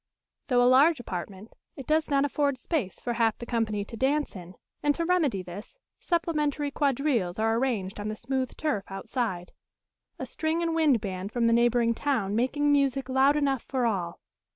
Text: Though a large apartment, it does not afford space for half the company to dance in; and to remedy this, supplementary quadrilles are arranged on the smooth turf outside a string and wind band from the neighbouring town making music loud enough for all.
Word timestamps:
Though 0.47 0.63
a 0.63 0.65
large 0.67 0.99
apartment, 0.99 1.53
it 1.75 1.85
does 1.85 2.09
not 2.09 2.25
afford 2.25 2.57
space 2.57 2.99
for 2.99 3.13
half 3.13 3.37
the 3.37 3.45
company 3.45 3.85
to 3.85 3.95
dance 3.95 4.35
in; 4.35 4.55
and 4.81 4.95
to 4.95 5.05
remedy 5.05 5.43
this, 5.43 5.77
supplementary 5.99 6.71
quadrilles 6.71 7.37
are 7.37 7.55
arranged 7.57 7.99
on 7.99 8.07
the 8.07 8.15
smooth 8.15 8.57
turf 8.57 8.85
outside 8.89 9.51
a 10.17 10.25
string 10.25 10.63
and 10.63 10.73
wind 10.73 11.01
band 11.01 11.31
from 11.31 11.45
the 11.45 11.53
neighbouring 11.53 11.93
town 11.93 12.35
making 12.35 12.71
music 12.71 13.09
loud 13.09 13.35
enough 13.35 13.61
for 13.61 13.85
all. 13.85 14.19